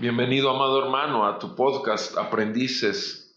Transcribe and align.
Bienvenido, 0.00 0.50
amado 0.50 0.80
hermano, 0.84 1.26
a 1.26 1.40
tu 1.40 1.56
podcast 1.56 2.16
Aprendices. 2.16 3.34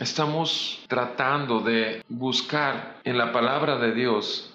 Estamos 0.00 0.84
tratando 0.88 1.60
de 1.60 2.02
buscar 2.08 3.00
en 3.04 3.16
la 3.16 3.30
palabra 3.30 3.78
de 3.78 3.92
Dios 3.92 4.52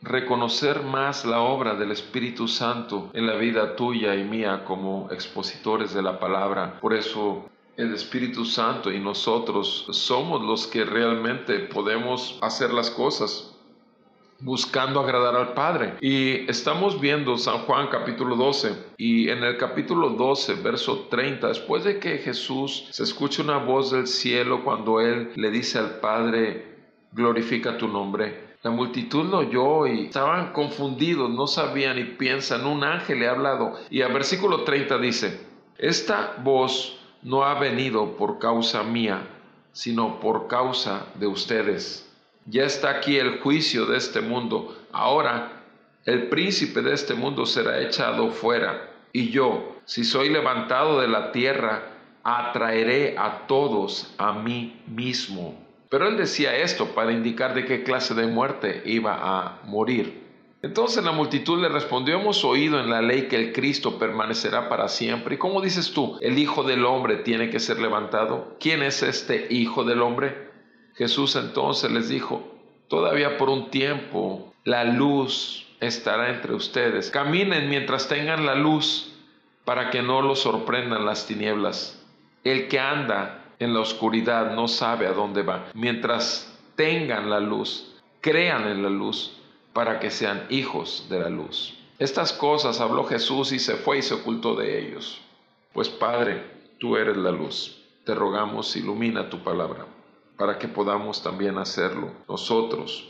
reconocer 0.00 0.82
más 0.82 1.26
la 1.26 1.40
obra 1.40 1.74
del 1.74 1.92
Espíritu 1.92 2.48
Santo 2.48 3.10
en 3.12 3.26
la 3.26 3.34
vida 3.34 3.76
tuya 3.76 4.14
y 4.14 4.24
mía 4.24 4.64
como 4.64 5.10
expositores 5.10 5.92
de 5.92 6.00
la 6.00 6.18
palabra. 6.18 6.80
Por 6.80 6.94
eso 6.94 7.50
el 7.76 7.92
Espíritu 7.92 8.46
Santo 8.46 8.90
y 8.90 8.98
nosotros 8.98 9.86
somos 9.90 10.40
los 10.40 10.66
que 10.66 10.86
realmente 10.86 11.58
podemos 11.58 12.38
hacer 12.40 12.72
las 12.72 12.90
cosas 12.90 13.55
buscando 14.40 15.00
agradar 15.00 15.36
al 15.36 15.54
Padre. 15.54 15.94
Y 16.00 16.48
estamos 16.50 17.00
viendo 17.00 17.38
San 17.38 17.58
Juan 17.58 17.88
capítulo 17.88 18.36
12 18.36 18.94
y 18.96 19.28
en 19.28 19.42
el 19.42 19.56
capítulo 19.56 20.10
12, 20.10 20.54
verso 20.54 21.06
30, 21.10 21.48
después 21.48 21.84
de 21.84 21.98
que 21.98 22.18
Jesús 22.18 22.88
se 22.90 23.02
escucha 23.02 23.42
una 23.42 23.58
voz 23.58 23.90
del 23.90 24.06
cielo 24.06 24.62
cuando 24.64 25.00
Él 25.00 25.32
le 25.36 25.50
dice 25.50 25.78
al 25.78 26.00
Padre, 26.00 26.76
glorifica 27.12 27.78
tu 27.78 27.88
nombre. 27.88 28.46
La 28.62 28.70
multitud 28.70 29.24
lo 29.24 29.38
oyó 29.38 29.86
y 29.86 30.06
estaban 30.06 30.52
confundidos, 30.52 31.30
no 31.30 31.46
sabían 31.46 31.98
y 31.98 32.04
piensan, 32.04 32.66
un 32.66 32.82
ángel 32.82 33.20
le 33.20 33.28
ha 33.28 33.32
hablado. 33.32 33.74
Y 33.90 34.02
al 34.02 34.12
versículo 34.12 34.64
30 34.64 34.98
dice, 34.98 35.40
esta 35.78 36.34
voz 36.42 36.98
no 37.22 37.44
ha 37.44 37.58
venido 37.58 38.16
por 38.16 38.38
causa 38.38 38.82
mía, 38.82 39.28
sino 39.72 40.20
por 40.20 40.48
causa 40.48 41.06
de 41.14 41.26
ustedes 41.26 42.05
ya 42.46 42.64
está 42.64 42.90
aquí 42.90 43.16
el 43.18 43.40
juicio 43.40 43.86
de 43.86 43.96
este 43.98 44.20
mundo. 44.20 44.76
Ahora 44.92 45.52
el 46.04 46.28
príncipe 46.28 46.82
de 46.82 46.94
este 46.94 47.14
mundo 47.14 47.46
será 47.46 47.80
echado 47.82 48.30
fuera. 48.30 48.92
Y 49.12 49.30
yo, 49.30 49.76
si 49.84 50.04
soy 50.04 50.30
levantado 50.30 51.00
de 51.00 51.08
la 51.08 51.32
tierra, 51.32 51.82
atraeré 52.22 53.16
a 53.18 53.46
todos 53.46 54.14
a 54.18 54.32
mí 54.32 54.80
mismo. 54.86 55.60
Pero 55.88 56.08
él 56.08 56.16
decía 56.16 56.56
esto 56.56 56.94
para 56.94 57.12
indicar 57.12 57.54
de 57.54 57.64
qué 57.64 57.82
clase 57.82 58.14
de 58.14 58.26
muerte 58.26 58.82
iba 58.84 59.18
a 59.20 59.60
morir. 59.64 60.24
Entonces 60.62 61.04
la 61.04 61.12
multitud 61.12 61.60
le 61.60 61.68
respondió, 61.68 62.18
hemos 62.18 62.44
oído 62.44 62.80
en 62.80 62.90
la 62.90 63.02
ley 63.02 63.28
que 63.28 63.36
el 63.36 63.52
Cristo 63.52 63.98
permanecerá 63.98 64.68
para 64.68 64.88
siempre. 64.88 65.36
¿Y 65.36 65.38
cómo 65.38 65.60
dices 65.60 65.92
tú? 65.92 66.18
El 66.20 66.38
Hijo 66.38 66.62
del 66.62 66.84
Hombre 66.84 67.16
tiene 67.16 67.50
que 67.50 67.60
ser 67.60 67.80
levantado. 67.80 68.56
¿Quién 68.58 68.82
es 68.82 69.02
este 69.02 69.46
Hijo 69.50 69.84
del 69.84 70.02
Hombre? 70.02 70.45
Jesús 70.96 71.36
entonces 71.36 71.90
les 71.90 72.08
dijo, 72.08 72.42
todavía 72.88 73.36
por 73.36 73.50
un 73.50 73.70
tiempo 73.70 74.54
la 74.64 74.84
luz 74.84 75.66
estará 75.80 76.30
entre 76.30 76.54
ustedes. 76.54 77.10
Caminen 77.10 77.68
mientras 77.68 78.08
tengan 78.08 78.46
la 78.46 78.54
luz 78.54 79.12
para 79.66 79.90
que 79.90 80.02
no 80.02 80.22
los 80.22 80.40
sorprendan 80.40 81.04
las 81.04 81.26
tinieblas. 81.26 82.02
El 82.44 82.68
que 82.68 82.80
anda 82.80 83.44
en 83.58 83.74
la 83.74 83.80
oscuridad 83.80 84.54
no 84.54 84.68
sabe 84.68 85.06
a 85.06 85.12
dónde 85.12 85.42
va. 85.42 85.66
Mientras 85.74 86.58
tengan 86.76 87.28
la 87.28 87.40
luz, 87.40 87.94
crean 88.22 88.66
en 88.66 88.82
la 88.82 88.90
luz 88.90 89.36
para 89.74 90.00
que 90.00 90.10
sean 90.10 90.46
hijos 90.48 91.06
de 91.10 91.20
la 91.20 91.28
luz. 91.28 91.78
Estas 91.98 92.32
cosas 92.32 92.80
habló 92.80 93.04
Jesús 93.04 93.52
y 93.52 93.58
se 93.58 93.76
fue 93.76 93.98
y 93.98 94.02
se 94.02 94.14
ocultó 94.14 94.54
de 94.54 94.78
ellos. 94.80 95.20
Pues 95.74 95.90
Padre, 95.90 96.42
tú 96.78 96.96
eres 96.96 97.18
la 97.18 97.30
luz. 97.30 97.82
Te 98.04 98.14
rogamos, 98.14 98.76
ilumina 98.76 99.28
tu 99.28 99.40
palabra 99.40 99.86
para 100.36 100.58
que 100.58 100.68
podamos 100.68 101.22
también 101.22 101.58
hacerlo 101.58 102.12
nosotros 102.28 103.08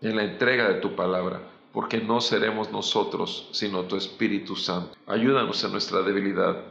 en 0.00 0.16
la 0.16 0.24
entrega 0.24 0.68
de 0.68 0.80
tu 0.80 0.94
palabra, 0.94 1.42
porque 1.72 1.98
no 1.98 2.20
seremos 2.20 2.70
nosotros, 2.70 3.48
sino 3.52 3.84
tu 3.84 3.96
Espíritu 3.96 4.56
Santo. 4.56 4.96
Ayúdanos 5.06 5.62
en 5.64 5.72
nuestra 5.72 6.02
debilidad. 6.02 6.64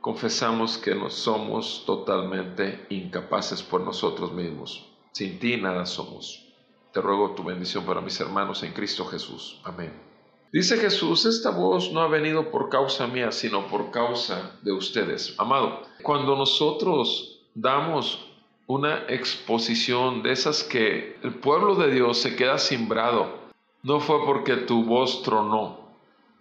Confesamos 0.00 0.78
que 0.78 0.94
no 0.94 1.10
somos 1.10 1.84
totalmente 1.84 2.86
incapaces 2.88 3.62
por 3.62 3.82
nosotros 3.82 4.32
mismos. 4.32 4.86
Sin 5.12 5.38
ti 5.38 5.56
nada 5.56 5.84
somos. 5.84 6.46
Te 6.92 7.00
ruego 7.00 7.34
tu 7.34 7.44
bendición 7.44 7.84
para 7.84 8.00
mis 8.00 8.18
hermanos 8.18 8.62
en 8.62 8.72
Cristo 8.72 9.04
Jesús. 9.04 9.60
Amén. 9.64 9.92
Dice 10.52 10.78
Jesús, 10.78 11.26
esta 11.26 11.50
voz 11.50 11.92
no 11.92 12.00
ha 12.00 12.08
venido 12.08 12.50
por 12.50 12.70
causa 12.70 13.06
mía, 13.06 13.30
sino 13.30 13.68
por 13.68 13.92
causa 13.92 14.58
de 14.62 14.72
ustedes. 14.72 15.34
Amado, 15.38 15.82
cuando 16.02 16.34
nosotros 16.34 17.42
damos 17.54 18.29
una 18.70 19.02
exposición 19.08 20.22
de 20.22 20.30
esas 20.30 20.62
que 20.62 21.16
el 21.24 21.34
pueblo 21.34 21.74
de 21.74 21.90
Dios 21.90 22.18
se 22.18 22.36
queda 22.36 22.56
simbrado. 22.56 23.26
No 23.82 23.98
fue 23.98 24.24
porque 24.24 24.58
tu 24.58 24.84
voz 24.84 25.24
tronó, 25.24 25.79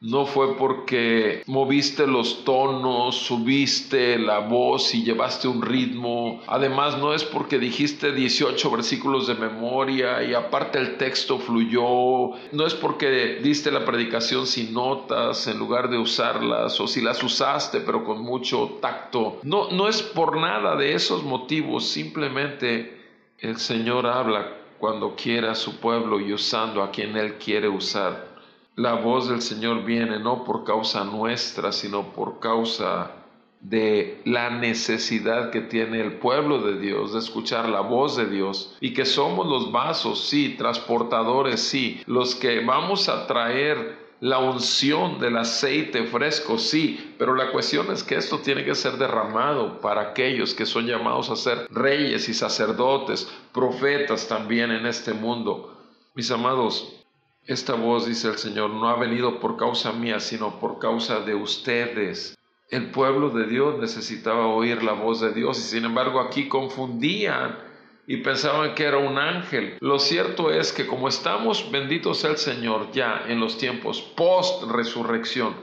no 0.02 0.26
fue 0.26 0.56
porque 0.56 1.44
moviste 1.46 2.08
los 2.08 2.46
tonos, 2.46 3.18
subiste 3.18 4.18
la 4.18 4.40
voz 4.40 4.96
y 4.96 5.04
llevaste 5.04 5.50
un 5.50 5.62
ritmo. 5.62 6.42
Además, 6.48 6.98
no 6.98 7.14
es 7.14 7.26
porque 7.26 7.60
dijiste 7.60 8.14
18 8.14 8.72
versículos 8.72 9.28
de 9.28 9.36
memoria 9.36 10.24
y 10.24 10.34
aparte 10.34 10.80
el 10.80 10.98
texto 10.98 11.38
fluyó. 11.40 12.32
No 12.54 12.66
es 12.66 12.74
porque 12.76 13.40
diste 13.44 13.72
la 13.72 13.84
predicación 13.84 14.48
sin 14.48 14.74
notas 14.74 15.48
en 15.48 15.60
lugar 15.60 15.90
de 15.90 15.98
usarlas 15.98 16.80
o 16.80 16.88
si 16.88 17.02
las 17.02 17.22
usaste 17.22 17.82
pero 17.82 18.06
con 18.06 18.22
mucho 18.22 18.78
tacto. 18.82 19.40
No, 19.44 19.70
no 19.72 19.90
es 19.90 20.02
por 20.02 20.38
nada 20.38 20.78
de 20.78 20.94
esos 20.94 21.24
motivos. 21.24 21.86
Simplemente 21.86 22.98
el 23.40 23.58
Señor 23.58 24.08
habla 24.08 24.56
cuando 24.80 25.16
quiere 25.16 25.50
a 25.50 25.56
su 25.56 25.78
pueblo 25.80 26.22
y 26.22 26.32
usando 26.32 26.82
a 26.82 26.90
quien 26.90 27.18
Él 27.18 27.34
quiere 27.34 27.68
usar 27.68 28.29
la 28.80 28.94
voz 28.94 29.28
del 29.28 29.42
Señor 29.42 29.84
viene 29.84 30.20
no 30.20 30.46
por 30.46 30.64
causa 30.64 31.04
nuestra, 31.04 31.74
sino 31.74 32.14
por 32.14 32.40
causa 32.40 33.12
de 33.60 34.22
la 34.24 34.52
necesidad 34.52 35.50
que 35.50 35.60
tiene 35.60 36.00
el 36.00 36.14
pueblo 36.14 36.60
de 36.60 36.80
Dios 36.80 37.12
de 37.12 37.20
escuchar 37.20 37.68
la 37.68 37.82
voz 37.82 38.16
de 38.16 38.28
Dios 38.28 38.78
y 38.80 38.94
que 38.94 39.04
somos 39.04 39.48
los 39.48 39.74
vasos, 39.74 40.30
sí, 40.30 40.56
transportadores, 40.58 41.60
sí, 41.60 42.02
los 42.06 42.36
que 42.36 42.62
vamos 42.62 43.10
a 43.10 43.28
traer 43.28 44.00
la 44.22 44.40
unción 44.40 45.20
del 45.20 45.36
aceite 45.36 46.06
fresco, 46.06 46.58
sí, 46.58 47.16
pero 47.18 47.36
la 47.36 47.52
cuestión 47.52 47.92
es 47.92 48.02
que 48.02 48.16
esto 48.16 48.40
tiene 48.40 48.64
que 48.64 48.76
ser 48.76 48.94
derramado 48.94 49.82
para 49.82 50.12
aquellos 50.12 50.54
que 50.54 50.66
son 50.66 50.88
llamados 50.88 51.30
a 51.30 51.36
ser 51.36 51.68
reyes 51.70 52.30
y 52.30 52.34
sacerdotes, 52.34 53.30
profetas 53.54 54.30
también 54.30 54.72
en 54.72 54.86
este 54.86 55.12
mundo. 55.12 55.76
Mis 56.16 56.32
amados, 56.32 56.99
esta 57.50 57.74
voz, 57.74 58.06
dice 58.06 58.28
el 58.28 58.38
Señor, 58.38 58.70
no 58.70 58.88
ha 58.90 58.96
venido 58.96 59.40
por 59.40 59.58
causa 59.58 59.92
mía, 59.92 60.20
sino 60.20 60.60
por 60.60 60.78
causa 60.78 61.22
de 61.22 61.34
ustedes. 61.34 62.38
El 62.70 62.92
pueblo 62.92 63.32
de 63.32 63.48
Dios 63.48 63.80
necesitaba 63.80 64.46
oír 64.46 64.84
la 64.84 64.94
voz 64.94 65.20
de 65.20 65.34
Dios 65.34 65.58
y 65.58 65.62
sin 65.64 65.84
embargo 65.84 66.20
aquí 66.20 66.48
confundían 66.48 67.58
y 68.06 68.18
pensaban 68.18 68.76
que 68.76 68.84
era 68.84 69.00
un 69.00 69.18
ángel. 69.18 69.78
Lo 69.80 69.98
cierto 69.98 70.52
es 70.52 70.72
que 70.72 70.86
como 70.86 71.08
estamos, 71.08 71.72
benditos 71.72 72.20
sea 72.20 72.30
el 72.30 72.38
Señor, 72.38 72.92
ya 72.92 73.24
en 73.28 73.40
los 73.40 73.58
tiempos 73.58 74.00
post-resurrección, 74.00 75.56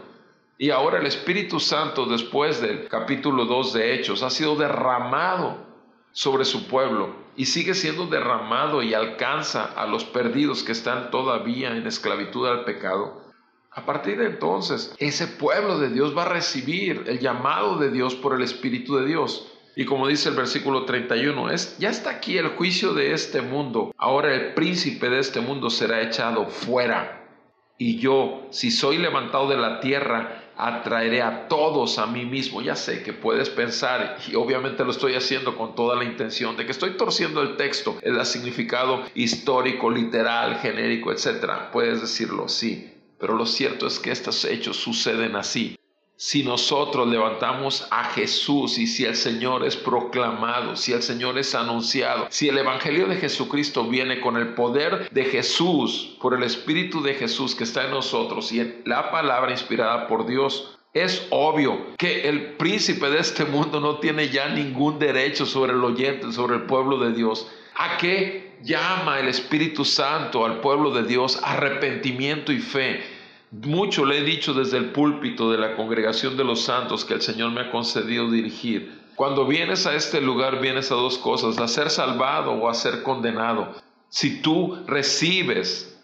y 0.58 0.70
ahora 0.70 0.98
el 0.98 1.06
Espíritu 1.06 1.60
Santo, 1.60 2.06
después 2.06 2.60
del 2.60 2.88
capítulo 2.88 3.44
2 3.44 3.74
de 3.74 3.94
Hechos, 3.94 4.24
ha 4.24 4.30
sido 4.30 4.56
derramado 4.56 5.65
sobre 6.16 6.46
su 6.46 6.66
pueblo 6.66 7.14
y 7.36 7.44
sigue 7.44 7.74
siendo 7.74 8.06
derramado 8.06 8.82
y 8.82 8.94
alcanza 8.94 9.66
a 9.66 9.86
los 9.86 10.06
perdidos 10.06 10.62
que 10.62 10.72
están 10.72 11.10
todavía 11.10 11.76
en 11.76 11.86
esclavitud 11.86 12.48
al 12.48 12.64
pecado, 12.64 13.22
a 13.70 13.84
partir 13.84 14.18
de 14.18 14.24
entonces 14.24 14.94
ese 14.98 15.26
pueblo 15.26 15.78
de 15.78 15.90
Dios 15.90 16.16
va 16.16 16.22
a 16.22 16.30
recibir 16.30 17.04
el 17.06 17.18
llamado 17.18 17.76
de 17.76 17.90
Dios 17.90 18.14
por 18.14 18.34
el 18.34 18.40
Espíritu 18.40 18.96
de 18.96 19.04
Dios. 19.04 19.52
Y 19.76 19.84
como 19.84 20.08
dice 20.08 20.30
el 20.30 20.36
versículo 20.36 20.86
31, 20.86 21.50
es, 21.50 21.76
ya 21.78 21.90
está 21.90 22.08
aquí 22.08 22.38
el 22.38 22.48
juicio 22.48 22.94
de 22.94 23.12
este 23.12 23.42
mundo. 23.42 23.94
Ahora 23.98 24.34
el 24.34 24.54
príncipe 24.54 25.10
de 25.10 25.18
este 25.18 25.42
mundo 25.42 25.68
será 25.68 26.00
echado 26.00 26.46
fuera. 26.46 27.28
Y 27.76 27.98
yo, 27.98 28.46
si 28.48 28.70
soy 28.70 28.96
levantado 28.96 29.50
de 29.50 29.58
la 29.58 29.80
tierra, 29.80 30.45
atraeré 30.56 31.22
a 31.22 31.48
todos 31.48 31.98
a 31.98 32.06
mí 32.06 32.24
mismo. 32.24 32.62
Ya 32.62 32.76
sé 32.76 33.02
que 33.02 33.12
puedes 33.12 33.50
pensar, 33.50 34.18
y 34.28 34.34
obviamente 34.34 34.84
lo 34.84 34.90
estoy 34.90 35.14
haciendo 35.14 35.56
con 35.56 35.74
toda 35.74 35.96
la 35.96 36.04
intención, 36.04 36.56
de 36.56 36.64
que 36.66 36.72
estoy 36.72 36.96
torciendo 36.96 37.42
el 37.42 37.56
texto, 37.56 37.96
el 38.02 38.24
significado 38.24 39.02
histórico, 39.14 39.90
literal, 39.90 40.58
genérico, 40.60 41.12
etc. 41.12 41.70
Puedes 41.72 42.00
decirlo, 42.00 42.48
sí, 42.48 42.92
pero 43.18 43.34
lo 43.34 43.46
cierto 43.46 43.86
es 43.86 43.98
que 43.98 44.10
estos 44.10 44.44
hechos 44.44 44.76
suceden 44.76 45.36
así 45.36 45.76
si 46.18 46.42
nosotros 46.42 47.08
levantamos 47.08 47.86
a 47.90 48.04
Jesús 48.04 48.78
y 48.78 48.86
si 48.86 49.04
el 49.04 49.16
Señor 49.16 49.66
es 49.66 49.76
proclamado, 49.76 50.74
si 50.74 50.92
el 50.92 51.02
Señor 51.02 51.38
es 51.38 51.54
anunciado, 51.54 52.26
si 52.30 52.48
el 52.48 52.56
Evangelio 52.56 53.06
de 53.06 53.16
Jesucristo 53.16 53.84
viene 53.84 54.20
con 54.20 54.36
el 54.38 54.54
poder 54.54 55.10
de 55.10 55.24
Jesús, 55.26 56.16
por 56.20 56.32
el 56.32 56.42
Espíritu 56.42 57.02
de 57.02 57.14
Jesús 57.14 57.54
que 57.54 57.64
está 57.64 57.84
en 57.84 57.90
nosotros 57.90 58.50
y 58.50 58.60
en 58.60 58.82
la 58.86 59.10
palabra 59.10 59.50
inspirada 59.50 60.08
por 60.08 60.26
Dios, 60.26 60.78
es 60.94 61.26
obvio 61.28 61.94
que 61.98 62.26
el 62.26 62.54
príncipe 62.56 63.10
de 63.10 63.18
este 63.18 63.44
mundo 63.44 63.80
no 63.80 63.98
tiene 63.98 64.30
ya 64.30 64.48
ningún 64.48 64.98
derecho 64.98 65.44
sobre 65.44 65.72
el 65.72 65.84
oyente, 65.84 66.32
sobre 66.32 66.56
el 66.56 66.62
pueblo 66.62 66.98
de 66.98 67.12
Dios. 67.12 67.46
¿A 67.74 67.98
qué 67.98 68.56
llama 68.62 69.20
el 69.20 69.28
Espíritu 69.28 69.84
Santo 69.84 70.46
al 70.46 70.62
pueblo 70.62 70.92
de 70.92 71.02
Dios? 71.02 71.38
Arrepentimiento 71.42 72.50
y 72.50 72.60
fe 72.60 73.15
mucho 73.50 74.04
le 74.04 74.18
he 74.18 74.22
dicho 74.22 74.54
desde 74.54 74.78
el 74.78 74.90
púlpito 74.90 75.50
de 75.50 75.58
la 75.58 75.76
congregación 75.76 76.36
de 76.36 76.44
los 76.44 76.62
santos 76.62 77.04
que 77.04 77.14
el 77.14 77.22
Señor 77.22 77.52
me 77.52 77.62
ha 77.62 77.70
concedido 77.70 78.30
dirigir. 78.30 79.00
Cuando 79.14 79.46
vienes 79.46 79.86
a 79.86 79.94
este 79.94 80.20
lugar 80.20 80.60
vienes 80.60 80.90
a 80.92 80.94
dos 80.94 81.16
cosas, 81.18 81.58
a 81.58 81.68
ser 81.68 81.90
salvado 81.90 82.52
o 82.52 82.68
a 82.68 82.74
ser 82.74 83.02
condenado. 83.02 83.72
Si 84.08 84.42
tú 84.42 84.76
recibes, 84.86 85.95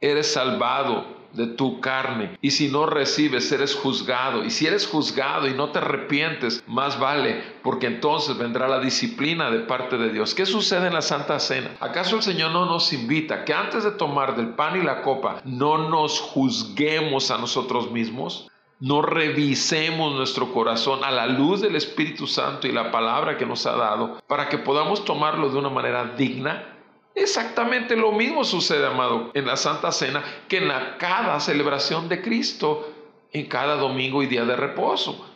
eres 0.00 0.32
salvado 0.32 1.16
de 1.36 1.46
tu 1.46 1.80
carne. 1.80 2.38
Y 2.40 2.50
si 2.50 2.68
no 2.68 2.86
recibes, 2.86 3.50
eres 3.52 3.74
juzgado. 3.74 4.44
Y 4.44 4.50
si 4.50 4.66
eres 4.66 4.86
juzgado 4.86 5.46
y 5.46 5.54
no 5.54 5.70
te 5.70 5.78
arrepientes, 5.78 6.64
más 6.66 6.98
vale, 6.98 7.42
porque 7.62 7.86
entonces 7.86 8.36
vendrá 8.36 8.68
la 8.68 8.80
disciplina 8.80 9.50
de 9.50 9.60
parte 9.60 9.98
de 9.98 10.10
Dios. 10.10 10.34
¿Qué 10.34 10.46
sucede 10.46 10.86
en 10.86 10.94
la 10.94 11.02
Santa 11.02 11.38
Cena? 11.38 11.76
¿Acaso 11.80 12.16
el 12.16 12.22
Señor 12.22 12.52
no 12.52 12.64
nos 12.64 12.92
invita 12.92 13.44
que 13.44 13.52
antes 13.52 13.84
de 13.84 13.92
tomar 13.92 14.36
del 14.36 14.54
pan 14.54 14.80
y 14.80 14.84
la 14.84 15.02
copa, 15.02 15.42
no 15.44 15.88
nos 15.88 16.20
juzguemos 16.20 17.30
a 17.30 17.38
nosotros 17.38 17.90
mismos? 17.90 18.50
no 18.78 19.00
revisemos 19.00 20.14
nuestro 20.14 20.52
corazón 20.52 21.02
a 21.02 21.10
la 21.10 21.26
luz 21.26 21.62
del 21.62 21.76
Espíritu 21.76 22.26
Santo 22.26 22.66
y 22.66 22.72
la 22.72 22.90
palabra 22.90 23.38
que 23.38 23.46
nos 23.46 23.64
ha 23.64 23.74
dado 23.74 24.22
para 24.26 24.50
que 24.50 24.58
podamos 24.58 25.02
tomarlo 25.02 25.48
de 25.48 25.58
una 25.58 25.70
manera 25.70 26.12
digna 26.16 26.75
Exactamente 27.16 27.96
lo 27.96 28.12
mismo 28.12 28.44
sucede, 28.44 28.86
amado, 28.86 29.30
en 29.32 29.46
la 29.46 29.56
Santa 29.56 29.90
Cena 29.90 30.22
que 30.48 30.58
en 30.58 30.70
cada 30.98 31.40
celebración 31.40 32.10
de 32.10 32.20
Cristo, 32.20 32.92
en 33.32 33.46
cada 33.46 33.76
domingo 33.76 34.22
y 34.22 34.26
día 34.26 34.44
de 34.44 34.54
reposo. 34.54 35.26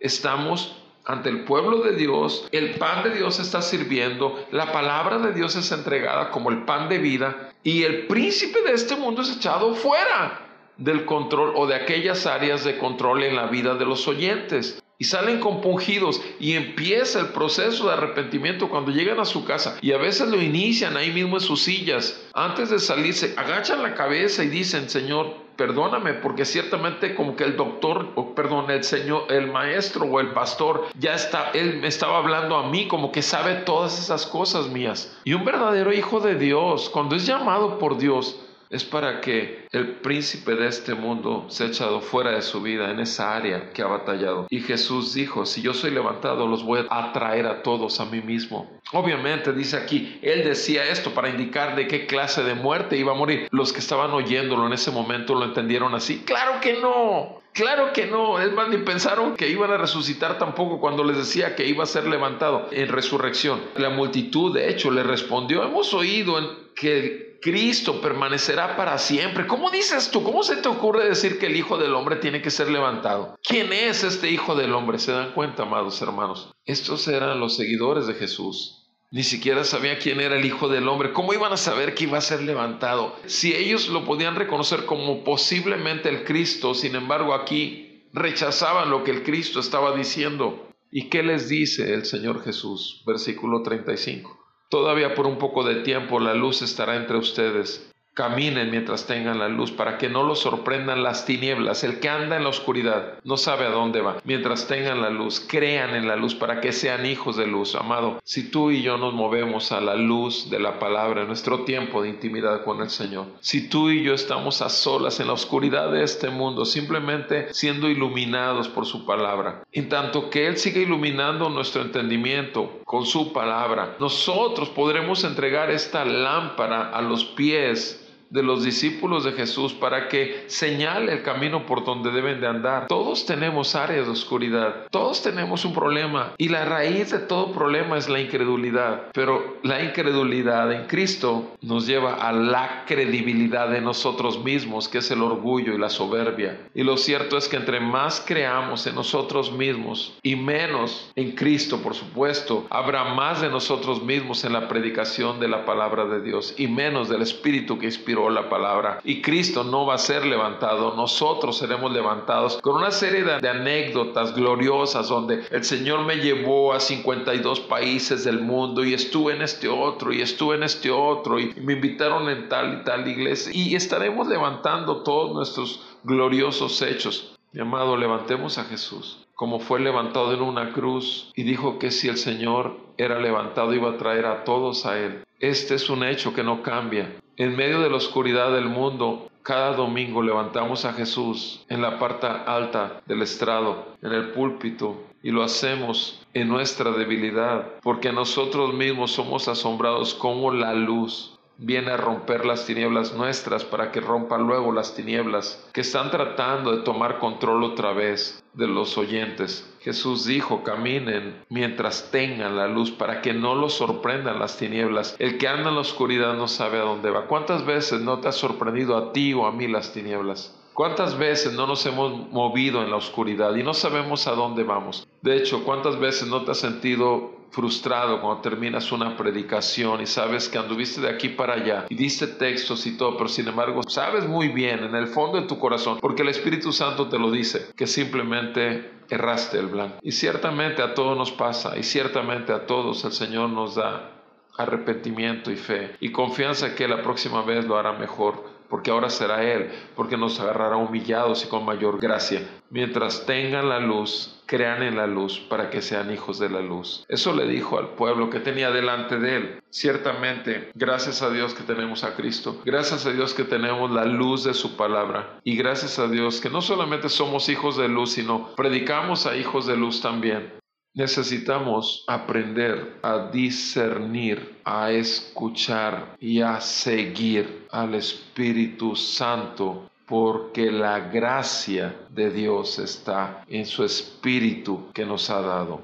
Estamos 0.00 0.82
ante 1.04 1.28
el 1.28 1.44
pueblo 1.44 1.82
de 1.82 1.94
Dios, 1.94 2.48
el 2.52 2.76
pan 2.76 3.04
de 3.04 3.10
Dios 3.10 3.38
está 3.38 3.60
sirviendo, 3.60 4.46
la 4.50 4.72
palabra 4.72 5.18
de 5.18 5.34
Dios 5.34 5.54
es 5.56 5.70
entregada 5.72 6.30
como 6.30 6.50
el 6.50 6.64
pan 6.64 6.88
de 6.88 6.98
vida 6.98 7.52
y 7.62 7.82
el 7.82 8.06
príncipe 8.06 8.62
de 8.62 8.72
este 8.72 8.96
mundo 8.96 9.20
es 9.20 9.36
echado 9.36 9.74
fuera 9.74 10.40
del 10.78 11.04
control 11.04 11.52
o 11.54 11.66
de 11.66 11.74
aquellas 11.74 12.26
áreas 12.26 12.64
de 12.64 12.78
control 12.78 13.22
en 13.22 13.36
la 13.36 13.46
vida 13.46 13.74
de 13.74 13.84
los 13.84 14.08
oyentes 14.08 14.82
y 14.98 15.04
salen 15.04 15.40
compungidos 15.40 16.22
y 16.40 16.54
empieza 16.54 17.20
el 17.20 17.28
proceso 17.28 17.86
de 17.86 17.94
arrepentimiento 17.94 18.68
cuando 18.68 18.90
llegan 18.90 19.20
a 19.20 19.24
su 19.24 19.44
casa 19.44 19.76
y 19.82 19.92
a 19.92 19.98
veces 19.98 20.28
lo 20.28 20.40
inician 20.40 20.96
ahí 20.96 21.12
mismo 21.12 21.36
en 21.36 21.42
sus 21.42 21.62
sillas. 21.62 22.20
Antes 22.32 22.70
de 22.70 22.78
salirse, 22.78 23.34
agachan 23.36 23.82
la 23.82 23.94
cabeza 23.94 24.42
y 24.44 24.48
dicen, 24.48 24.88
Señor, 24.88 25.46
perdóname, 25.56 26.14
porque 26.14 26.44
ciertamente 26.44 27.14
como 27.14 27.34
que 27.34 27.44
el 27.44 27.56
doctor, 27.56 28.12
o 28.14 28.34
perdón, 28.34 28.70
el 28.70 28.84
Señor, 28.84 29.26
el 29.30 29.50
maestro 29.50 30.04
o 30.04 30.20
el 30.20 30.32
pastor, 30.32 30.86
ya 30.98 31.14
está, 31.14 31.50
él 31.52 31.78
me 31.80 31.88
estaba 31.88 32.18
hablando 32.18 32.56
a 32.56 32.68
mí 32.68 32.88
como 32.88 33.10
que 33.10 33.22
sabe 33.22 33.54
todas 33.54 33.98
esas 33.98 34.26
cosas 34.26 34.68
mías. 34.68 35.16
Y 35.24 35.34
un 35.34 35.44
verdadero 35.44 35.92
hijo 35.92 36.20
de 36.20 36.36
Dios, 36.36 36.90
cuando 36.90 37.16
es 37.16 37.26
llamado 37.26 37.78
por 37.78 37.98
Dios, 37.98 38.38
es 38.70 38.84
para 38.84 39.20
que 39.20 39.66
el 39.72 39.96
príncipe 39.96 40.54
de 40.54 40.68
este 40.68 40.94
mundo 40.94 41.46
se 41.48 41.64
ha 41.64 41.66
echado 41.68 42.00
fuera 42.00 42.32
de 42.32 42.42
su 42.42 42.62
vida 42.62 42.90
en 42.90 43.00
esa 43.00 43.36
área 43.36 43.70
que 43.72 43.82
ha 43.82 43.86
batallado. 43.86 44.46
Y 44.50 44.60
Jesús 44.60 45.14
dijo, 45.14 45.46
si 45.46 45.62
yo 45.62 45.74
soy 45.74 45.90
levantado, 45.90 46.46
los 46.46 46.64
voy 46.64 46.86
a 46.88 47.08
atraer 47.08 47.46
a 47.46 47.62
todos 47.62 48.00
a 48.00 48.06
mí 48.06 48.20
mismo. 48.20 48.70
Obviamente 48.92 49.52
dice 49.52 49.76
aquí, 49.76 50.18
él 50.22 50.44
decía 50.44 50.84
esto 50.84 51.12
para 51.12 51.28
indicar 51.28 51.76
de 51.76 51.86
qué 51.86 52.06
clase 52.06 52.42
de 52.42 52.54
muerte 52.54 52.96
iba 52.96 53.12
a 53.12 53.16
morir. 53.16 53.48
Los 53.50 53.72
que 53.72 53.80
estaban 53.80 54.10
oyéndolo 54.12 54.66
en 54.66 54.72
ese 54.72 54.90
momento 54.90 55.34
lo 55.34 55.44
entendieron 55.44 55.94
así. 55.94 56.22
Claro 56.24 56.60
que 56.60 56.74
no. 56.74 57.40
Claro 57.56 57.94
que 57.94 58.04
no, 58.04 58.38
es 58.38 58.52
más, 58.52 58.68
ni 58.68 58.76
pensaron 58.76 59.34
que 59.34 59.48
iban 59.48 59.70
a 59.70 59.78
resucitar 59.78 60.36
tampoco 60.36 60.78
cuando 60.78 61.02
les 61.04 61.16
decía 61.16 61.56
que 61.56 61.66
iba 61.66 61.84
a 61.84 61.86
ser 61.86 62.06
levantado 62.06 62.68
en 62.70 62.86
resurrección. 62.88 63.62
La 63.76 63.88
multitud, 63.88 64.54
de 64.54 64.68
hecho, 64.68 64.90
le 64.90 65.02
respondió, 65.02 65.64
hemos 65.64 65.94
oído 65.94 66.36
que 66.74 67.25
Cristo 67.40 68.00
permanecerá 68.00 68.76
para 68.76 68.98
siempre. 68.98 69.46
¿Cómo 69.46 69.70
dices 69.70 70.10
tú? 70.10 70.22
¿Cómo 70.22 70.42
se 70.42 70.56
te 70.56 70.68
ocurre 70.68 71.08
decir 71.08 71.38
que 71.38 71.46
el 71.46 71.56
Hijo 71.56 71.78
del 71.78 71.94
Hombre 71.94 72.16
tiene 72.16 72.42
que 72.42 72.50
ser 72.50 72.70
levantado? 72.70 73.36
¿Quién 73.42 73.72
es 73.72 74.04
este 74.04 74.30
Hijo 74.30 74.54
del 74.54 74.72
Hombre? 74.72 74.98
¿Se 74.98 75.12
dan 75.12 75.32
cuenta, 75.32 75.64
amados 75.64 76.00
hermanos? 76.02 76.54
Estos 76.64 77.06
eran 77.08 77.40
los 77.40 77.56
seguidores 77.56 78.06
de 78.06 78.14
Jesús. 78.14 78.82
Ni 79.12 79.22
siquiera 79.22 79.64
sabía 79.64 79.98
quién 79.98 80.20
era 80.20 80.36
el 80.36 80.44
Hijo 80.44 80.68
del 80.68 80.88
Hombre. 80.88 81.12
¿Cómo 81.12 81.32
iban 81.32 81.52
a 81.52 81.56
saber 81.56 81.94
que 81.94 82.04
iba 82.04 82.18
a 82.18 82.22
ser 82.22 82.42
levantado? 82.42 83.16
Si 83.26 83.54
ellos 83.54 83.88
lo 83.88 84.04
podían 84.04 84.34
reconocer 84.34 84.84
como 84.84 85.22
posiblemente 85.22 86.08
el 86.08 86.24
Cristo, 86.24 86.74
sin 86.74 86.96
embargo 86.96 87.32
aquí 87.32 88.08
rechazaban 88.12 88.90
lo 88.90 89.04
que 89.04 89.12
el 89.12 89.22
Cristo 89.22 89.60
estaba 89.60 89.96
diciendo. 89.96 90.68
¿Y 90.90 91.08
qué 91.08 91.22
les 91.22 91.48
dice 91.48 91.94
el 91.94 92.04
Señor 92.04 92.42
Jesús? 92.42 93.02
Versículo 93.06 93.62
35. 93.62 94.45
Todavía 94.68 95.14
por 95.14 95.26
un 95.26 95.38
poco 95.38 95.62
de 95.62 95.82
tiempo 95.82 96.18
la 96.18 96.34
luz 96.34 96.62
estará 96.62 96.96
entre 96.96 97.16
ustedes. 97.16 97.92
Caminen 98.16 98.70
mientras 98.70 99.06
tengan 99.06 99.38
la 99.38 99.48
luz 99.48 99.70
para 99.70 99.98
que 99.98 100.08
no 100.08 100.22
los 100.22 100.38
sorprendan 100.38 101.02
las 101.02 101.26
tinieblas. 101.26 101.84
El 101.84 102.00
que 102.00 102.08
anda 102.08 102.36
en 102.36 102.44
la 102.44 102.48
oscuridad 102.48 103.18
no 103.24 103.36
sabe 103.36 103.66
a 103.66 103.70
dónde 103.70 104.00
va. 104.00 104.22
Mientras 104.24 104.66
tengan 104.66 105.02
la 105.02 105.10
luz, 105.10 105.44
crean 105.46 105.94
en 105.94 106.08
la 106.08 106.16
luz 106.16 106.34
para 106.34 106.62
que 106.62 106.72
sean 106.72 107.04
hijos 107.04 107.36
de 107.36 107.46
luz. 107.46 107.74
Amado, 107.74 108.18
si 108.24 108.50
tú 108.50 108.70
y 108.70 108.80
yo 108.80 108.96
nos 108.96 109.12
movemos 109.12 109.70
a 109.70 109.82
la 109.82 109.96
luz 109.96 110.48
de 110.48 110.58
la 110.58 110.78
palabra 110.78 111.20
en 111.20 111.26
nuestro 111.26 111.64
tiempo 111.64 112.00
de 112.00 112.08
intimidad 112.08 112.64
con 112.64 112.80
el 112.80 112.88
Señor, 112.88 113.26
si 113.40 113.68
tú 113.68 113.90
y 113.90 114.02
yo 114.02 114.14
estamos 114.14 114.62
a 114.62 114.70
solas 114.70 115.20
en 115.20 115.26
la 115.26 115.34
oscuridad 115.34 115.92
de 115.92 116.02
este 116.02 116.30
mundo, 116.30 116.64
simplemente 116.64 117.52
siendo 117.52 117.86
iluminados 117.86 118.68
por 118.68 118.86
su 118.86 119.04
palabra, 119.04 119.62
en 119.72 119.90
tanto 119.90 120.30
que 120.30 120.46
Él 120.46 120.56
sigue 120.56 120.80
iluminando 120.80 121.50
nuestro 121.50 121.82
entendimiento 121.82 122.80
con 122.86 123.04
su 123.04 123.34
palabra, 123.34 123.96
nosotros 124.00 124.70
podremos 124.70 125.22
entregar 125.22 125.70
esta 125.70 126.06
lámpara 126.06 126.88
a 126.88 127.02
los 127.02 127.22
pies 127.22 128.04
de 128.30 128.42
los 128.42 128.64
discípulos 128.64 129.24
de 129.24 129.32
Jesús 129.32 129.72
para 129.72 130.08
que 130.08 130.44
señale 130.48 131.12
el 131.12 131.22
camino 131.22 131.66
por 131.66 131.84
donde 131.84 132.10
deben 132.10 132.40
de 132.40 132.46
andar. 132.46 132.86
Todos 132.88 133.26
tenemos 133.26 133.74
áreas 133.74 134.06
de 134.06 134.12
oscuridad, 134.12 134.86
todos 134.90 135.22
tenemos 135.22 135.64
un 135.64 135.72
problema 135.72 136.32
y 136.38 136.48
la 136.48 136.64
raíz 136.64 137.10
de 137.10 137.18
todo 137.20 137.52
problema 137.52 137.96
es 137.96 138.08
la 138.08 138.20
incredulidad, 138.20 139.10
pero 139.12 139.58
la 139.62 139.82
incredulidad 139.82 140.72
en 140.72 140.86
Cristo 140.86 141.52
nos 141.62 141.86
lleva 141.86 142.14
a 142.14 142.32
la 142.32 142.84
credibilidad 142.86 143.68
de 143.68 143.80
nosotros 143.80 144.42
mismos, 144.42 144.88
que 144.88 144.98
es 144.98 145.10
el 145.10 145.22
orgullo 145.22 145.74
y 145.74 145.78
la 145.78 145.90
soberbia. 145.90 146.58
Y 146.74 146.82
lo 146.82 146.96
cierto 146.96 147.36
es 147.36 147.48
que 147.48 147.56
entre 147.56 147.80
más 147.80 148.22
creamos 148.26 148.86
en 148.86 148.94
nosotros 148.94 149.52
mismos 149.52 150.18
y 150.22 150.36
menos 150.36 151.12
en 151.14 151.32
Cristo, 151.32 151.80
por 151.82 151.94
supuesto, 151.94 152.66
habrá 152.70 153.14
más 153.14 153.40
de 153.40 153.48
nosotros 153.48 154.02
mismos 154.02 154.44
en 154.44 154.52
la 154.52 154.68
predicación 154.68 155.40
de 155.40 155.48
la 155.48 155.64
palabra 155.64 156.06
de 156.06 156.20
Dios 156.20 156.54
y 156.56 156.66
menos 156.66 157.08
del 157.08 157.22
Espíritu 157.22 157.78
que 157.78 157.86
inspira 157.86 158.15
la 158.30 158.48
palabra 158.48 159.00
y 159.04 159.20
Cristo 159.20 159.62
no 159.62 159.86
va 159.86 159.94
a 159.94 159.98
ser 159.98 160.24
levantado, 160.24 160.94
nosotros 160.96 161.58
seremos 161.58 161.92
levantados 161.92 162.58
con 162.60 162.76
una 162.76 162.90
serie 162.90 163.22
de, 163.22 163.48
anécdotas 163.48 164.34
gloriosas 164.34 165.08
donde 165.08 165.44
el 165.50 165.64
Señor 165.64 166.04
me 166.04 166.16
llevó 166.16 166.72
a 166.72 166.80
52 166.80 167.60
países 167.60 168.24
del 168.24 168.40
mundo 168.40 168.84
y 168.84 168.94
estuve 168.94 169.34
en 169.34 169.42
este 169.42 169.68
otro 169.68 170.12
y 170.12 170.20
estuve 170.22 170.56
en 170.56 170.62
este 170.62 170.90
otro 170.90 171.38
y 171.38 171.54
me 171.60 171.74
invitaron 171.74 172.28
en 172.28 172.48
tal 172.48 172.80
y 172.80 172.84
tal 172.84 173.06
iglesia 173.06 173.52
y 173.54 173.74
estaremos 173.74 174.26
levantando 174.26 175.02
todos 175.02 175.34
nuestros 175.34 175.80
gloriosos 176.02 176.80
hechos. 176.82 177.36
Mi 177.52 177.60
amado, 177.60 177.96
levantemos 177.96 178.58
a 178.58 178.64
Jesús 178.64 179.26
como 179.36 179.60
fue 179.60 179.80
levantado 179.80 180.32
en 180.32 180.40
una 180.40 180.72
cruz 180.72 181.30
y 181.36 181.42
dijo 181.42 181.78
que 181.78 181.90
si 181.90 182.08
el 182.08 182.16
Señor 182.16 182.78
era 182.96 183.20
levantado 183.20 183.74
iba 183.74 183.90
a 183.90 183.98
traer 183.98 184.24
a 184.24 184.44
todos 184.44 184.86
a 184.86 184.98
Él. 184.98 185.24
Este 185.38 185.74
es 185.74 185.90
un 185.90 186.02
hecho 186.02 186.32
que 186.32 186.42
no 186.42 186.62
cambia. 186.62 187.14
En 187.38 187.54
medio 187.54 187.80
de 187.80 187.90
la 187.90 187.96
oscuridad 187.96 188.52
del 188.52 188.64
mundo, 188.64 189.30
cada 189.42 189.74
domingo 189.74 190.22
levantamos 190.22 190.86
a 190.86 190.94
Jesús 190.94 191.64
en 191.68 191.82
la 191.82 191.98
parte 191.98 192.26
alta 192.26 193.02
del 193.06 193.20
estrado, 193.20 193.94
en 194.00 194.12
el 194.12 194.30
púlpito, 194.30 194.96
y 195.22 195.30
lo 195.30 195.42
hacemos 195.42 196.26
en 196.32 196.48
nuestra 196.48 196.92
debilidad, 196.92 197.74
porque 197.82 198.10
nosotros 198.10 198.72
mismos 198.72 199.12
somos 199.12 199.48
asombrados 199.48 200.14
como 200.14 200.50
la 200.50 200.72
luz 200.72 201.35
viene 201.58 201.90
a 201.90 201.96
romper 201.96 202.44
las 202.44 202.66
tinieblas 202.66 203.14
nuestras 203.14 203.64
para 203.64 203.90
que 203.90 204.00
rompa 204.00 204.38
luego 204.38 204.72
las 204.72 204.94
tinieblas 204.94 205.66
que 205.72 205.80
están 205.80 206.10
tratando 206.10 206.76
de 206.76 206.82
tomar 206.82 207.18
control 207.18 207.64
otra 207.64 207.92
vez 207.92 208.42
de 208.52 208.66
los 208.66 208.98
oyentes. 208.98 209.70
Jesús 209.80 210.26
dijo, 210.26 210.62
caminen 210.62 211.44
mientras 211.48 212.10
tengan 212.10 212.56
la 212.56 212.66
luz 212.66 212.90
para 212.90 213.22
que 213.22 213.32
no 213.32 213.54
los 213.54 213.74
sorprendan 213.74 214.38
las 214.38 214.56
tinieblas. 214.56 215.16
El 215.18 215.38
que 215.38 215.48
anda 215.48 215.68
en 215.68 215.76
la 215.76 215.80
oscuridad 215.80 216.34
no 216.34 216.48
sabe 216.48 216.78
a 216.78 216.82
dónde 216.82 217.10
va. 217.10 217.26
¿Cuántas 217.26 217.64
veces 217.64 218.00
no 218.00 218.20
te 218.20 218.28
ha 218.28 218.32
sorprendido 218.32 218.96
a 218.96 219.12
ti 219.12 219.32
o 219.32 219.46
a 219.46 219.52
mí 219.52 219.68
las 219.68 219.92
tinieblas? 219.92 220.54
¿Cuántas 220.74 221.16
veces 221.16 221.54
no 221.54 221.66
nos 221.66 221.86
hemos 221.86 222.30
movido 222.30 222.82
en 222.82 222.90
la 222.90 222.96
oscuridad 222.96 223.54
y 223.54 223.62
no 223.62 223.72
sabemos 223.72 224.26
a 224.26 224.32
dónde 224.32 224.62
vamos? 224.62 225.08
De 225.22 225.36
hecho, 225.36 225.64
¿cuántas 225.64 225.98
veces 225.98 226.28
no 226.28 226.44
te 226.44 226.50
has 226.50 226.58
sentido 226.58 227.30
frustrado 227.56 228.20
cuando 228.20 228.42
terminas 228.42 228.92
una 228.92 229.16
predicación 229.16 230.02
y 230.02 230.06
sabes 230.06 230.46
que 230.50 230.58
anduviste 230.58 231.00
de 231.00 231.08
aquí 231.08 231.30
para 231.30 231.54
allá 231.54 231.86
y 231.88 231.94
diste 231.94 232.26
textos 232.26 232.86
y 232.86 232.98
todo, 232.98 233.16
pero 233.16 233.30
sin 233.30 233.48
embargo 233.48 233.82
sabes 233.88 234.28
muy 234.28 234.48
bien 234.48 234.84
en 234.84 234.94
el 234.94 235.06
fondo 235.06 235.40
de 235.40 235.46
tu 235.46 235.58
corazón, 235.58 235.96
porque 236.02 236.20
el 236.20 236.28
Espíritu 236.28 236.70
Santo 236.70 237.08
te 237.08 237.18
lo 237.18 237.30
dice, 237.30 237.68
que 237.74 237.86
simplemente 237.86 238.90
erraste 239.08 239.58
el 239.58 239.68
blanco. 239.68 239.96
Y 240.02 240.12
ciertamente 240.12 240.82
a 240.82 240.92
todos 240.92 241.16
nos 241.16 241.32
pasa 241.32 241.78
y 241.78 241.82
ciertamente 241.82 242.52
a 242.52 242.66
todos 242.66 243.02
el 243.06 243.12
Señor 243.12 243.48
nos 243.48 243.76
da 243.76 244.12
arrepentimiento 244.58 245.50
y 245.50 245.56
fe 245.56 245.96
y 245.98 246.12
confianza 246.12 246.74
que 246.74 246.86
la 246.86 247.02
próxima 247.02 247.40
vez 247.40 247.64
lo 247.64 247.78
hará 247.78 247.92
mejor 247.92 248.55
porque 248.68 248.90
ahora 248.90 249.10
será 249.10 249.42
Él, 249.42 249.70
porque 249.94 250.16
nos 250.16 250.40
agarrará 250.40 250.76
humillados 250.76 251.44
y 251.44 251.48
con 251.48 251.64
mayor 251.64 252.00
gracia. 252.00 252.46
Mientras 252.70 253.26
tengan 253.26 253.68
la 253.68 253.80
luz, 253.80 254.42
crean 254.46 254.82
en 254.82 254.96
la 254.96 255.06
luz 255.06 255.38
para 255.38 255.70
que 255.70 255.82
sean 255.82 256.12
hijos 256.12 256.38
de 256.38 256.48
la 256.48 256.60
luz. 256.60 257.04
Eso 257.08 257.32
le 257.34 257.46
dijo 257.46 257.78
al 257.78 257.90
pueblo 257.90 258.30
que 258.30 258.40
tenía 258.40 258.70
delante 258.70 259.18
de 259.18 259.36
Él. 259.36 259.62
Ciertamente, 259.70 260.70
gracias 260.74 261.22
a 261.22 261.30
Dios 261.30 261.54
que 261.54 261.62
tenemos 261.62 262.04
a 262.04 262.14
Cristo, 262.14 262.60
gracias 262.64 263.06
a 263.06 263.12
Dios 263.12 263.34
que 263.34 263.44
tenemos 263.44 263.90
la 263.90 264.04
luz 264.04 264.44
de 264.44 264.54
su 264.54 264.76
palabra 264.76 265.38
y 265.44 265.56
gracias 265.56 265.98
a 265.98 266.08
Dios 266.08 266.40
que 266.40 266.50
no 266.50 266.62
solamente 266.62 267.08
somos 267.08 267.48
hijos 267.48 267.76
de 267.76 267.88
luz, 267.88 268.12
sino 268.12 268.54
predicamos 268.56 269.26
a 269.26 269.36
hijos 269.36 269.66
de 269.66 269.76
luz 269.76 270.00
también. 270.00 270.52
Necesitamos 270.96 272.04
aprender 272.06 272.98
a 273.02 273.28
discernir, 273.30 274.56
a 274.64 274.90
escuchar 274.92 276.16
y 276.18 276.40
a 276.40 276.58
seguir 276.58 277.66
al 277.70 277.94
Espíritu 277.96 278.96
Santo 278.96 279.90
porque 280.06 280.72
la 280.72 281.00
gracia 281.00 281.94
de 282.08 282.30
Dios 282.30 282.78
está 282.78 283.44
en 283.46 283.66
su 283.66 283.84
Espíritu 283.84 284.90
que 284.94 285.04
nos 285.04 285.28
ha 285.28 285.42
dado. 285.42 285.82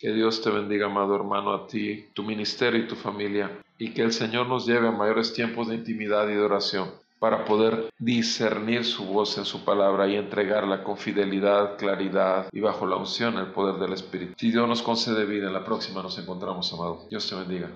Que 0.00 0.12
Dios 0.12 0.42
te 0.42 0.50
bendiga, 0.50 0.86
amado 0.86 1.14
hermano, 1.14 1.52
a 1.52 1.68
ti, 1.68 2.06
tu 2.12 2.24
ministerio 2.24 2.80
y 2.80 2.88
tu 2.88 2.96
familia, 2.96 3.60
y 3.78 3.90
que 3.92 4.02
el 4.02 4.12
Señor 4.12 4.48
nos 4.48 4.66
lleve 4.66 4.88
a 4.88 4.90
mayores 4.90 5.32
tiempos 5.32 5.68
de 5.68 5.76
intimidad 5.76 6.28
y 6.28 6.32
de 6.32 6.40
oración 6.40 6.90
para 7.18 7.44
poder 7.44 7.90
discernir 7.98 8.84
su 8.84 9.04
voz 9.04 9.38
en 9.38 9.44
su 9.44 9.64
palabra 9.64 10.06
y 10.06 10.16
entregarla 10.16 10.84
con 10.84 10.96
fidelidad, 10.96 11.76
claridad 11.76 12.48
y 12.52 12.60
bajo 12.60 12.86
la 12.86 12.96
unción, 12.96 13.38
el 13.38 13.48
poder 13.48 13.80
del 13.80 13.92
Espíritu. 13.92 14.34
Si 14.36 14.50
Dios 14.50 14.68
nos 14.68 14.82
concede 14.82 15.24
vida, 15.24 15.48
en 15.48 15.52
la 15.52 15.64
próxima 15.64 16.02
nos 16.02 16.18
encontramos, 16.18 16.72
amado. 16.72 17.06
Dios 17.10 17.28
te 17.28 17.34
bendiga. 17.34 17.70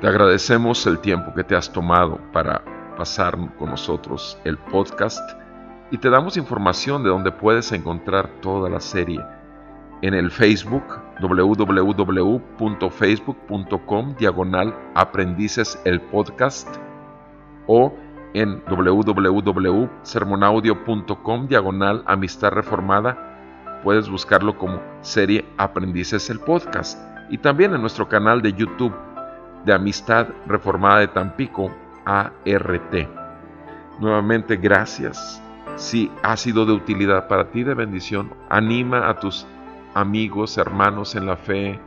Te 0.00 0.06
agradecemos 0.06 0.86
el 0.86 1.00
tiempo 1.00 1.34
que 1.34 1.42
te 1.42 1.56
has 1.56 1.72
tomado 1.72 2.20
para 2.32 2.64
pasar 2.96 3.36
con 3.56 3.70
nosotros 3.70 4.38
el 4.44 4.56
podcast 4.56 5.38
y 5.90 5.98
te 5.98 6.08
damos 6.08 6.36
información 6.36 7.02
de 7.02 7.10
donde 7.10 7.32
puedes 7.32 7.72
encontrar 7.72 8.40
toda 8.40 8.68
la 8.70 8.80
serie 8.80 9.20
en 10.02 10.14
el 10.14 10.30
Facebook 10.30 11.00
www.facebook.com 11.20 14.14
diagonal 14.16 14.72
aprendices 14.94 15.80
el 15.84 16.00
podcast 16.00 16.68
o 17.66 17.92
en 18.34 18.62
www.sermonaudio.com 18.68 21.48
diagonal 21.48 22.04
amistad 22.06 22.50
reformada 22.50 23.28
puedes 23.82 24.08
buscarlo 24.08 24.56
como 24.56 24.80
serie 25.00 25.44
aprendices 25.56 26.30
el 26.30 26.38
podcast 26.40 27.00
y 27.30 27.38
también 27.38 27.74
en 27.74 27.80
nuestro 27.80 28.08
canal 28.08 28.42
de 28.42 28.52
YouTube 28.52 28.94
de 29.64 29.72
Amistad 29.72 30.28
Reformada 30.46 31.00
de 31.00 31.08
Tampico 31.08 31.70
ART. 32.04 33.08
Nuevamente 34.00 34.56
gracias. 34.56 35.42
Si 35.76 36.10
ha 36.22 36.36
sido 36.36 36.64
de 36.64 36.72
utilidad 36.72 37.28
para 37.28 37.50
ti, 37.50 37.62
de 37.62 37.74
bendición, 37.74 38.32
anima 38.48 39.08
a 39.08 39.20
tus 39.20 39.46
amigos, 40.00 40.58
hermanos 40.58 41.14
en 41.14 41.26
la 41.26 41.36
fe. 41.36 41.78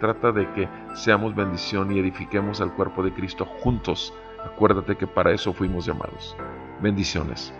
Trata 0.00 0.32
de 0.32 0.50
que 0.52 0.68
seamos 0.94 1.34
bendición 1.34 1.92
y 1.92 1.98
edifiquemos 1.98 2.60
al 2.60 2.72
cuerpo 2.74 3.02
de 3.02 3.12
Cristo 3.12 3.44
juntos. 3.44 4.12
Acuérdate 4.44 4.96
que 4.96 5.06
para 5.06 5.32
eso 5.32 5.52
fuimos 5.52 5.86
llamados. 5.86 6.36
Bendiciones. 6.80 7.52